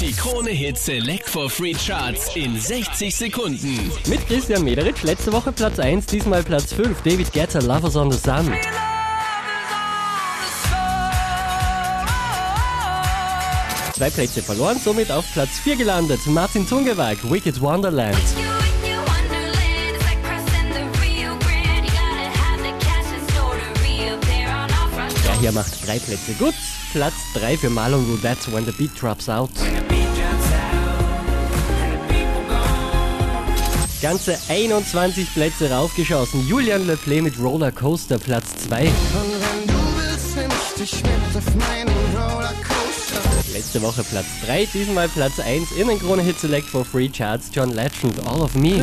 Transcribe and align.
Die 0.00 0.12
Krone 0.12 0.50
Hit 0.50 0.78
Select 0.78 1.28
for 1.28 1.50
Free 1.50 1.74
Charts 1.74 2.36
in 2.36 2.56
60 2.56 3.12
Sekunden. 3.14 3.90
Mit 4.06 4.24
Christian 4.28 4.62
Mederitsch, 4.62 5.02
letzte 5.02 5.32
Woche 5.32 5.50
Platz 5.50 5.80
1, 5.80 6.06
diesmal 6.06 6.44
Platz 6.44 6.72
5. 6.72 7.02
David 7.02 7.32
Guetta, 7.32 7.58
Lovers 7.58 7.96
on 7.96 8.12
the 8.12 8.16
Sun. 8.16 8.46
Zwei 13.92 14.10
Plätze 14.10 14.40
verloren, 14.40 14.78
somit 14.78 15.10
auf 15.10 15.24
Platz 15.32 15.58
4 15.58 15.74
gelandet. 15.74 16.20
Martin 16.26 16.64
Zungewag, 16.64 17.18
Wicked 17.28 17.60
Wonderland. 17.60 18.16
Hier 25.40 25.52
macht 25.52 25.86
drei 25.86 25.98
Plätze 25.98 26.32
gut. 26.38 26.54
Platz 26.92 27.14
3 27.34 27.58
für 27.58 27.70
Marlon 27.70 28.04
Roulette, 28.06 28.52
When 28.52 28.64
the 28.64 28.72
Beat 28.72 28.90
Drops 29.00 29.28
Out. 29.28 29.50
Ganze 34.02 34.38
21 34.48 35.34
Plätze 35.34 35.70
raufgeschossen. 35.70 36.46
Julian 36.48 36.86
Le 36.86 36.96
Play 36.96 37.20
mit 37.20 37.38
Roller 37.38 37.70
Coaster, 37.70 38.18
Platz 38.18 38.46
2. 38.68 38.82
Und 38.82 38.90
wenn 38.90 39.66
du 39.66 39.74
willst, 39.96 40.36
nehm 40.36 40.50
ich 40.50 40.74
dich 40.80 41.02
mit 41.02 41.36
auf 41.36 41.54
meinen 41.54 41.88
Rollercoaster. 42.16 43.52
Letzte 43.52 43.82
Woche 43.82 44.02
Platz 44.04 44.26
3, 44.46 44.66
diesmal 44.72 45.08
Platz 45.08 45.38
1 45.38 45.72
in 45.72 45.88
den 45.88 45.98
Krone 45.98 46.22
Hit 46.22 46.38
Select 46.38 46.66
for 46.66 46.84
Free 46.84 47.08
Charts. 47.08 47.50
John 47.52 47.70
Legend, 47.70 48.26
All 48.26 48.40
of 48.40 48.54
Me. 48.54 48.82